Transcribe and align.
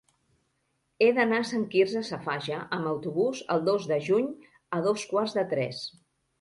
He 1.05 1.09
d'anar 1.17 1.41
a 1.43 1.47
Sant 1.49 1.65
Quirze 1.75 2.01
Safaja 2.09 2.63
amb 2.79 2.91
autobús 2.93 3.45
el 3.57 3.63
dos 3.71 3.87
de 3.95 4.01
juny 4.09 4.33
a 4.77 4.83
dos 4.91 5.09
quarts 5.15 5.41
de 5.41 5.49
tres. 5.57 5.89